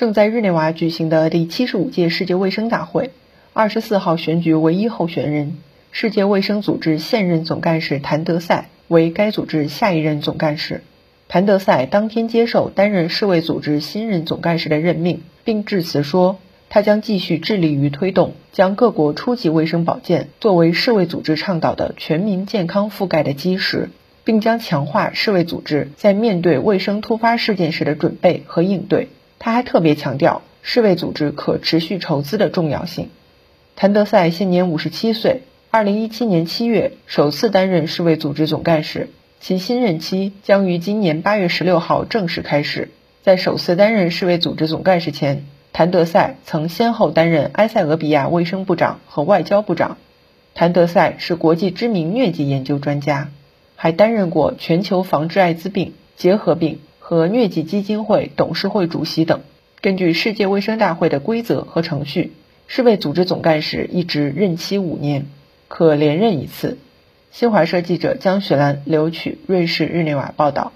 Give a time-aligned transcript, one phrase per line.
[0.00, 3.10] 正在日内瓦举行的第七十五届世界卫生大会，
[3.52, 5.58] 二十四号选举唯一候选人，
[5.90, 10.80] 世界卫生组织现任总干事谭德赛为该组织下一任总干事。
[11.28, 16.38] 谭德赛当天接受担任世卫组织新任总干事的任命，并致辞说，
[16.70, 23.90] 他将继续致力于推动将各国初级卫生保健作为世卫组织倡导的全民健康覆盖的基石，
[24.24, 29.08] 并将强化世卫组织在面对卫生突发事件时的准备和应对。
[29.40, 33.08] 他还特别强调世卫组织可持续筹资的重要性。
[33.74, 39.08] 谭德赛现年五十七岁，二零一七年七月首次担任世卫组织总干事，
[39.40, 42.90] 其新任期将于今年八月十六号正式开始。
[43.22, 49.96] 在首次担任世卫组织总干事前，谭德赛曾先后担任埃塞俄比亚卫生部长和外交部长。
[50.52, 53.30] 谭德赛是国际知名疟疾研究专家，
[53.74, 56.80] 还担任过全球防治艾滋病、结核病。
[57.10, 59.40] 和疟疾基金会董事会主席等。
[59.80, 62.34] 根据世界卫生大会的规则和程序，
[62.68, 65.26] 世卫组织总干事一职任期五年，
[65.66, 66.78] 可连任一次。
[67.32, 70.72] 新华社记者江雪兰、刘曲，瑞士日内瓦报道。